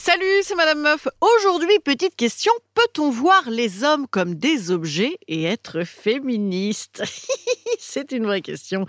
Salut, 0.00 0.42
c'est 0.42 0.54
Madame 0.54 0.80
Meuf. 0.80 1.08
Aujourd'hui, 1.20 1.76
petite 1.84 2.14
question. 2.14 2.52
Peut-on 2.74 3.10
voir 3.10 3.50
les 3.50 3.82
hommes 3.82 4.06
comme 4.06 4.36
des 4.36 4.70
objets 4.70 5.18
et 5.26 5.42
être 5.42 5.82
féministe 5.84 7.02
C'est 7.80 8.12
une 8.12 8.24
vraie 8.24 8.40
question. 8.40 8.86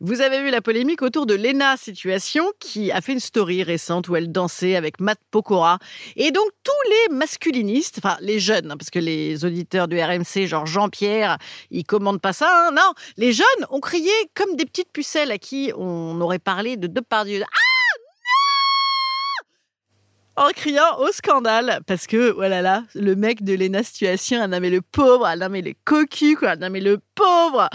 Vous 0.00 0.20
avez 0.20 0.42
vu 0.42 0.50
la 0.50 0.60
polémique 0.60 1.00
autour 1.00 1.24
de 1.24 1.34
Lena 1.34 1.78
Situation 1.78 2.44
qui 2.60 2.92
a 2.92 3.00
fait 3.00 3.14
une 3.14 3.20
story 3.20 3.62
récente 3.62 4.08
où 4.08 4.16
elle 4.16 4.30
dansait 4.30 4.76
avec 4.76 5.00
Matt 5.00 5.18
Pokora. 5.30 5.78
Et 6.16 6.30
donc 6.32 6.48
tous 6.62 6.90
les 6.90 7.16
masculinistes, 7.16 7.98
enfin 7.98 8.18
les 8.20 8.38
jeunes, 8.38 8.70
hein, 8.70 8.76
parce 8.76 8.90
que 8.90 8.98
les 8.98 9.46
auditeurs 9.46 9.88
du 9.88 9.98
RMC, 9.98 10.46
genre 10.46 10.66
Jean-Pierre, 10.66 11.38
ils 11.70 11.84
commandent 11.84 12.20
pas 12.20 12.34
ça. 12.34 12.68
Hein, 12.68 12.72
non, 12.74 12.92
les 13.16 13.32
jeunes 13.32 13.46
ont 13.70 13.80
crié 13.80 14.12
comme 14.34 14.54
des 14.56 14.66
petites 14.66 14.92
pucelles 14.92 15.30
à 15.30 15.38
qui 15.38 15.72
on 15.76 16.20
aurait 16.20 16.38
parlé 16.38 16.76
de 16.76 16.88
Depardieu. 16.88 17.42
Ah 17.42 17.61
en 20.36 20.48
criant 20.50 20.98
au 20.98 21.12
scandale. 21.12 21.80
Parce 21.86 22.06
que 22.06 22.30
voilà 22.30 22.62
là 22.62 22.84
le 22.94 23.14
mec 23.14 23.42
de 23.42 23.54
Lena 23.54 23.82
Situation 23.82 24.40
a 24.40 24.46
nommé 24.46 24.70
le 24.70 24.80
pauvre 24.80 25.26
a 25.26 25.36
nommé 25.36 25.62
le 25.62 25.74
cocu 25.84 26.36
quoi. 26.36 26.50
A 26.50 26.56
nommé 26.56 26.80
le 26.80 26.98
pauvre 27.14 27.68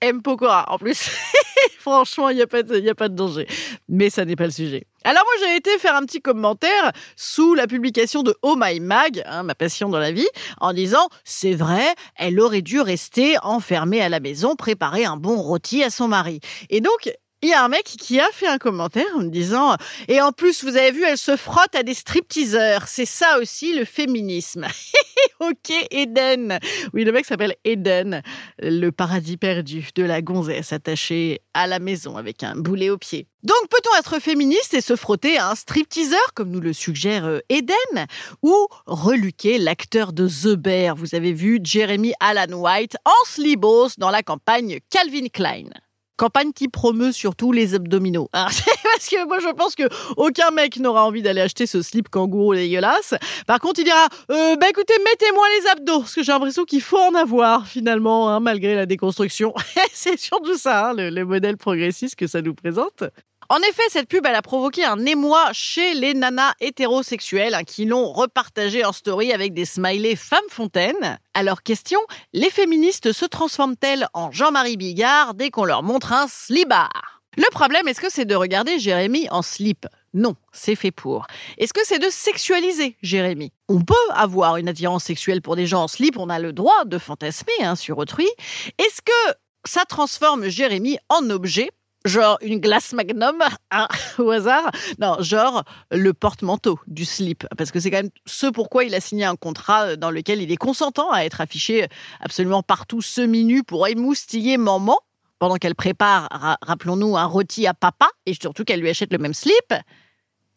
M 0.00 0.20
en 0.24 0.78
plus 0.78 1.10
franchement 1.80 2.28
il 2.28 2.36
n'y 2.36 2.42
a 2.42 2.46
pas 2.46 2.62
de, 2.62 2.88
a 2.88 2.94
pas 2.94 3.08
de 3.08 3.14
danger. 3.14 3.46
Mais 3.88 4.10
ça 4.10 4.24
n'est 4.24 4.36
pas 4.36 4.44
le 4.44 4.52
sujet. 4.52 4.86
Alors 5.04 5.22
moi 5.24 5.46
j'ai 5.48 5.56
été 5.56 5.78
faire 5.78 5.96
un 5.96 6.04
petit 6.04 6.20
commentaire 6.20 6.92
sous 7.16 7.54
la 7.54 7.66
publication 7.66 8.22
de 8.22 8.36
Oh 8.42 8.54
My 8.56 8.78
Mag, 8.80 9.22
hein, 9.26 9.42
ma 9.42 9.54
passion 9.54 9.88
dans 9.88 9.98
la 9.98 10.12
vie, 10.12 10.28
en 10.60 10.72
disant 10.72 11.08
c'est 11.24 11.54
vrai, 11.54 11.94
elle 12.16 12.40
aurait 12.40 12.62
dû 12.62 12.80
rester 12.80 13.36
enfermée 13.42 14.02
à 14.02 14.08
la 14.08 14.20
maison, 14.20 14.54
préparer 14.54 15.04
un 15.04 15.16
bon 15.16 15.36
rôti 15.36 15.82
à 15.82 15.90
son 15.90 16.08
mari. 16.08 16.40
Et 16.70 16.80
donc 16.80 17.10
il 17.42 17.48
y 17.48 17.52
a 17.52 17.64
un 17.64 17.68
mec 17.68 17.84
qui 17.84 18.18
a 18.18 18.28
fait 18.32 18.48
un 18.48 18.58
commentaire 18.58 19.06
en 19.14 19.20
me 19.20 19.30
disant 19.30 19.76
et 20.08 20.20
en 20.20 20.32
plus 20.32 20.64
vous 20.64 20.76
avez 20.76 20.90
vu 20.90 21.04
elle 21.04 21.18
se 21.18 21.36
frotte 21.36 21.74
à 21.74 21.82
des 21.82 21.94
stripteaseurs. 21.94 22.88
C'est 22.88 23.06
ça 23.06 23.38
aussi 23.38 23.74
le 23.74 23.84
féminisme 23.84 24.66
ok 25.40 25.72
Eden. 25.90 26.58
Oui 26.92 27.04
le 27.04 27.12
mec 27.12 27.26
s'appelle 27.26 27.54
Eden 27.64 28.22
le 28.60 28.90
paradis 28.90 29.36
perdu 29.36 29.88
de 29.94 30.02
la 30.02 30.20
gonzesse 30.20 30.72
attachée 30.72 31.40
à 31.54 31.66
la 31.66 31.78
maison 31.78 32.16
avec 32.16 32.42
un 32.42 32.56
boulet 32.56 32.90
au 32.90 32.98
pied. 32.98 33.28
Donc 33.44 33.68
peut-on 33.70 33.96
être 33.98 34.20
féministe 34.20 34.74
et 34.74 34.80
se 34.80 34.96
frotter 34.96 35.38
à 35.38 35.50
un 35.50 35.54
stripteaseur 35.54 36.34
comme 36.34 36.50
nous 36.50 36.60
le 36.60 36.72
suggère 36.72 37.24
euh, 37.24 37.38
Eden 37.48 38.06
ou 38.42 38.66
reluquer 38.86 39.58
l'acteur 39.58 40.12
de 40.12 40.26
The 40.26 40.56
Bear? 40.56 40.96
Vous 40.96 41.14
avez 41.14 41.32
vu 41.32 41.60
Jeremy 41.62 42.14
Allen 42.18 42.52
White 42.52 42.96
en 43.04 43.26
slibos 43.26 43.90
dans 43.96 44.10
la 44.10 44.24
campagne 44.24 44.80
Calvin 44.90 45.28
Klein 45.32 45.70
campagne 46.18 46.52
qui 46.52 46.68
promeut 46.68 47.12
surtout 47.12 47.52
les 47.52 47.74
abdominaux. 47.74 48.28
Hein. 48.38 48.46
parce 48.94 49.08
que 49.08 49.26
moi 49.26 49.38
je 49.40 49.48
pense 49.48 49.74
que 49.74 49.84
aucun 50.16 50.50
mec 50.50 50.78
n'aura 50.78 51.04
envie 51.06 51.22
d'aller 51.22 51.40
acheter 51.40 51.66
ce 51.66 51.82
slip 51.82 52.08
kangourou 52.08 52.54
dégueulasse. 52.54 53.14
Par 53.46 53.58
contre, 53.58 53.80
il 53.80 53.84
dira 53.84 54.06
euh, 54.30 54.56
bah 54.56 54.66
écoutez, 54.68 54.94
mettez-moi 54.98 55.44
les 55.58 55.70
abdos 55.70 56.00
parce 56.00 56.14
que 56.14 56.22
j'ai 56.22 56.32
l'impression 56.32 56.64
qu'il 56.64 56.82
faut 56.82 56.98
en 56.98 57.14
avoir 57.14 57.66
finalement 57.66 58.28
hein, 58.28 58.40
malgré 58.40 58.74
la 58.74 58.86
déconstruction. 58.86 59.54
C'est 59.92 60.18
surtout 60.18 60.56
ça 60.56 60.90
hein, 60.90 60.94
le 60.94 61.24
modèle 61.24 61.56
progressiste 61.56 62.16
que 62.16 62.26
ça 62.26 62.42
nous 62.42 62.54
présente. 62.54 63.04
En 63.50 63.60
effet, 63.60 63.82
cette 63.88 64.08
pub, 64.08 64.26
elle 64.26 64.34
a 64.34 64.42
provoqué 64.42 64.84
un 64.84 65.06
émoi 65.06 65.42
chez 65.54 65.94
les 65.94 66.12
nanas 66.12 66.52
hétérosexuelles 66.60 67.54
hein, 67.54 67.64
qui 67.64 67.86
l'ont 67.86 68.12
repartagé 68.12 68.84
en 68.84 68.92
story 68.92 69.32
avec 69.32 69.54
des 69.54 69.64
smileys 69.64 70.16
femme 70.16 70.38
fontaine. 70.50 71.18
Alors 71.32 71.62
question, 71.62 71.98
les 72.34 72.50
féministes 72.50 73.10
se 73.12 73.24
transforment-elles 73.24 74.06
en 74.12 74.30
Jean-Marie 74.30 74.76
Bigard 74.76 75.32
dès 75.32 75.48
qu'on 75.48 75.64
leur 75.64 75.82
montre 75.82 76.12
un 76.12 76.28
slibard? 76.28 77.22
Le 77.38 77.50
problème, 77.50 77.88
est-ce 77.88 78.02
que 78.02 78.10
c'est 78.10 78.26
de 78.26 78.34
regarder 78.34 78.78
Jérémy 78.78 79.30
en 79.30 79.40
slip? 79.40 79.86
Non, 80.12 80.36
c'est 80.52 80.74
fait 80.74 80.90
pour. 80.90 81.26
Est-ce 81.56 81.72
que 81.72 81.86
c'est 81.86 81.98
de 81.98 82.10
sexualiser 82.10 82.98
Jérémy? 83.00 83.54
On 83.70 83.80
peut 83.80 83.94
avoir 84.10 84.58
une 84.58 84.68
attirance 84.68 85.04
sexuelle 85.04 85.40
pour 85.40 85.56
des 85.56 85.66
gens 85.66 85.84
en 85.84 85.88
slip, 85.88 86.18
on 86.18 86.28
a 86.28 86.38
le 86.38 86.52
droit 86.52 86.84
de 86.84 86.98
fantasmer 86.98 87.54
hein, 87.62 87.76
sur 87.76 87.96
autrui. 87.96 88.28
Est-ce 88.76 89.00
que 89.00 89.36
ça 89.64 89.86
transforme 89.86 90.48
Jérémy 90.48 90.98
en 91.08 91.30
objet? 91.30 91.70
Genre 92.04 92.38
une 92.40 92.60
glace 92.60 92.92
magnum 92.92 93.42
hein, 93.70 93.88
au 94.18 94.30
hasard. 94.30 94.70
Non 94.98 95.16
genre 95.20 95.64
le 95.90 96.12
porte-manteau 96.12 96.78
du 96.86 97.04
slip. 97.04 97.46
Parce 97.56 97.70
que 97.70 97.80
c'est 97.80 97.90
quand 97.90 98.02
même 98.02 98.10
ce 98.26 98.46
pourquoi 98.46 98.84
il 98.84 98.94
a 98.94 99.00
signé 99.00 99.24
un 99.24 99.36
contrat 99.36 99.96
dans 99.96 100.10
lequel 100.10 100.42
il 100.42 100.50
est 100.52 100.56
consentant 100.56 101.10
à 101.10 101.22
être 101.22 101.40
affiché 101.40 101.86
absolument 102.20 102.62
partout 102.62 103.02
semi-nu 103.02 103.62
pour 103.62 103.86
émoustiller 103.86 104.56
maman 104.56 104.98
pendant 105.38 105.56
qu'elle 105.56 105.74
prépare 105.74 106.28
rappelons-nous 106.62 107.16
un 107.16 107.24
rôti 107.24 107.66
à 107.66 107.74
papa 107.74 108.08
et 108.26 108.34
surtout 108.34 108.64
qu'elle 108.64 108.80
lui 108.80 108.90
achète 108.90 109.12
le 109.12 109.18
même 109.18 109.34
slip. 109.34 109.74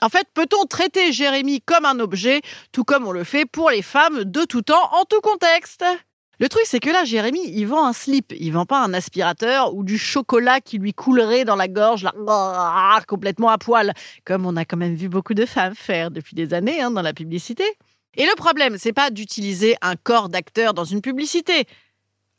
En 0.00 0.08
fait, 0.08 0.28
peut-on 0.32 0.64
traiter 0.66 1.12
Jérémy 1.12 1.60
comme 1.60 1.84
un 1.84 1.98
objet, 1.98 2.40
tout 2.70 2.84
comme 2.84 3.08
on 3.08 3.12
le 3.12 3.24
fait 3.24 3.46
pour 3.46 3.70
les 3.70 3.82
femmes 3.82 4.22
de 4.24 4.44
tout 4.44 4.62
temps, 4.62 4.92
en 4.92 5.04
tout 5.04 5.20
contexte? 5.20 5.84
Le 6.40 6.48
truc, 6.48 6.62
c'est 6.66 6.78
que 6.78 6.90
là, 6.90 7.04
Jérémy, 7.04 7.40
il 7.46 7.66
vend 7.66 7.84
un 7.84 7.92
slip. 7.92 8.32
Il 8.38 8.52
vend 8.52 8.64
pas 8.64 8.82
un 8.82 8.94
aspirateur 8.94 9.74
ou 9.74 9.82
du 9.82 9.98
chocolat 9.98 10.60
qui 10.60 10.78
lui 10.78 10.94
coulerait 10.94 11.44
dans 11.44 11.56
la 11.56 11.66
gorge, 11.66 12.04
là, 12.04 13.00
complètement 13.08 13.48
à 13.48 13.58
poil, 13.58 13.92
comme 14.24 14.46
on 14.46 14.56
a 14.56 14.64
quand 14.64 14.76
même 14.76 14.94
vu 14.94 15.08
beaucoup 15.08 15.34
de 15.34 15.46
femmes 15.46 15.74
faire 15.74 16.10
depuis 16.10 16.36
des 16.36 16.54
années 16.54 16.80
hein, 16.80 16.92
dans 16.92 17.02
la 17.02 17.12
publicité. 17.12 17.64
Et 18.16 18.24
le 18.24 18.34
problème, 18.36 18.76
c'est 18.78 18.92
pas 18.92 19.10
d'utiliser 19.10 19.76
un 19.82 19.96
corps 19.96 20.28
d'acteur 20.28 20.74
dans 20.74 20.84
une 20.84 21.00
publicité. 21.00 21.66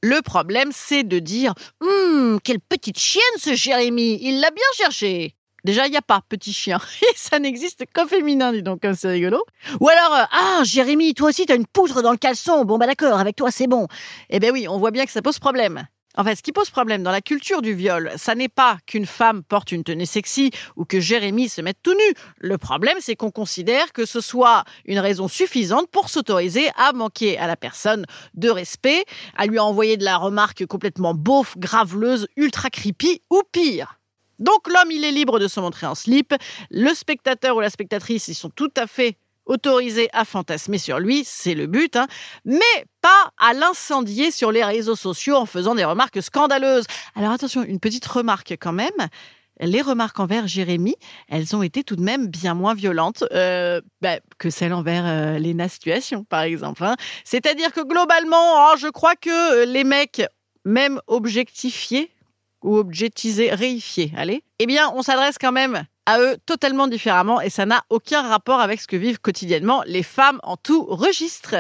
Le 0.02 0.22
problème, 0.22 0.70
c'est 0.74 1.04
de 1.04 1.20
dire 1.20 1.54
Hum, 1.82 2.40
quelle 2.42 2.62
petite 2.62 2.98
chienne 2.98 3.24
ce 3.38 3.54
Jérémy, 3.54 4.20
il 4.22 4.40
l'a 4.40 4.52
bien 4.52 4.64
cherché. 4.76 5.36
Déjà, 5.64 5.88
il 5.88 5.92
n'y 5.92 5.97
a 5.97 6.02
pas 6.02 6.22
petit 6.28 6.53
chien. 6.53 6.80
Et 7.02 7.16
ça 7.16 7.40
n'existe 7.40 7.84
qu'au 7.94 8.08
féminin, 8.08 8.52
dis 8.52 8.64
donc, 8.64 8.81
comme 8.81 8.96
c'est 8.96 9.09
rigolo. 9.09 9.44
Ou 9.80 9.90
alors, 9.90 10.14
euh, 10.14 10.24
ah, 10.31 10.62
Jérémy, 10.64 11.14
toi 11.14 11.30
aussi, 11.30 11.46
t'as 11.46 11.56
une 11.56 11.68
poutre 11.68 12.02
dans 12.02 12.12
le 12.12 12.18
caleçon. 12.18 12.66
Bon, 12.66 12.78
bah 12.78 12.88
d'accord, 12.88 13.20
avec 13.20 13.36
toi, 13.36 13.52
c'est 13.52 13.68
bon. 13.68 13.88
Eh 14.30 14.40
ben 14.40 14.52
oui, 14.52 14.68
on 14.68 14.78
voit 14.78 14.92
bien 14.92 15.06
que 15.06 15.12
ça 15.12 15.22
pose 15.22 15.40
problème. 15.40 15.86
En 16.18 16.24
fait, 16.24 16.36
ce 16.36 16.42
qui 16.42 16.52
pose 16.52 16.70
problème 16.70 17.03
dans 17.03 17.12
la 17.12 17.22
culture 17.22 17.62
du 17.62 17.74
viol, 17.74 18.12
ça 18.18 18.34
n'est 18.34 18.50
pas 18.50 18.80
qu'une 18.88 19.06
femme 19.06 19.44
porte 19.44 19.72
une 19.72 19.84
tenue 19.84 20.08
sexy 20.08 20.52
ou 20.75 20.84
que 20.84 21.00
Jérémy 21.00 21.50
se 21.50 21.62
mette 21.62 21.78
tout 21.84 21.94
nu. 21.94 22.14
Le 22.40 22.58
problème, 22.58 22.97
c'est 23.00 23.16
qu'on 23.16 23.30
considère 23.30 23.94
que 23.94 24.06
ce 24.06 24.20
soit 24.20 24.64
une 24.86 25.00
raison 25.00 25.28
suffisante 25.28 25.88
pour 25.91 26.09
s'autoriser 26.09 26.68
à 26.78 26.94
manquer 26.94 27.38
à 27.38 27.46
la 27.46 27.56
personne 27.56 28.06
de 28.34 28.50
respect, 28.50 29.06
à 29.38 29.46
lui 29.46 29.59
envoyer 29.59 29.97
de 29.97 30.03
la 30.03 30.18
remarque 30.18 30.66
complètement 30.66 31.14
beauf, 31.14 31.58
graveleuse, 31.58 32.28
ultra 32.36 32.70
creepy 32.70 33.22
ou 33.30 33.44
pire. 33.52 33.99
Donc 34.40 34.68
l'homme, 34.68 34.92
il 34.92 35.06
est 35.06 35.12
libre 35.12 35.40
de 35.40 35.48
se 35.48 35.60
montrer 35.60 35.88
en 35.88 35.96
slip. 35.96 36.34
Le 36.72 36.94
spectateur 36.94 37.56
ou 37.56 37.60
la 37.60 37.70
spectatrice, 37.70 38.28
ils 38.28 38.36
sont 38.36 38.50
tout 38.50 38.72
à 38.76 38.88
fait 38.88 39.18
autorisés 39.50 40.10
à 40.14 40.26
fantasmer 40.26 40.78
sur 40.78 41.00
lui, 41.00 41.24
c'est 41.26 41.56
le 41.56 41.66
but, 41.66 41.96
hein. 41.96 42.08
mais 42.46 42.60
pas 43.02 43.32
à 43.40 43.54
l'incendier 43.54 44.30
sur 44.30 44.52
les 44.52 44.64
réseaux 44.64 44.96
sociaux 44.96 45.36
en 45.36 45.48
faisant 45.48 45.74
des 45.74 45.84
remarques 45.84 46.22
scandaleuses. 46.22 46.86
Alors 47.16 47.32
attention, 47.32 47.64
une 47.64 47.80
petite 47.80 48.06
remarque 48.06 48.56
quand 48.60 48.74
même. 48.74 49.10
Les 49.59 49.82
remarques 49.82 50.20
envers 50.20 50.47
Jérémy, 50.47 50.96
elles 51.28 51.53
ont 51.53 51.64
été 51.64 51.84
tout 51.84 51.97
de 51.97 52.02
même 52.02 52.28
bien 52.28 52.53
moins 52.53 52.74
violentes 52.74 53.26
euh, 53.34 53.82
bah, 54.02 54.20
que 54.38 54.50
celles 54.50 54.72
envers 54.72 55.03
euh, 55.06 55.38
Léna 55.38 55.66
par 56.30 56.44
exemple. 56.44 56.85
Hein. 56.85 56.96
C'est-à-dire 57.26 57.74
que 57.74 57.82
globalement, 57.82 58.72
oh, 58.72 58.76
je 58.78 58.88
crois 58.88 59.16
que 59.16 59.66
les 59.66 59.84
mecs, 59.84 60.22
même 60.64 61.02
objectifiés, 61.08 62.09
ou 62.64 62.78
objetisé, 62.78 63.52
réifié, 63.53 64.11
allez, 64.16 64.44
eh 64.59 64.66
bien, 64.66 64.91
on 64.96 65.02
s'adresse 65.02 65.38
quand 65.40 65.52
même 65.52 65.85
à 66.06 66.20
eux 66.20 66.38
totalement 66.46 66.88
différemment 66.88 67.40
et 67.40 67.50
ça 67.50 67.66
n'a 67.66 67.84
aucun 67.90 68.28
rapport 68.28 68.59
avec 68.59 68.82
ce 68.82 68.88
que 68.88 68.96
vivent 68.96 69.20
quotidiennement 69.20 69.84
les 69.85 70.03
femmes 70.03 70.40
en 70.44 70.58
tout 70.58 70.84
registre. 70.84 71.56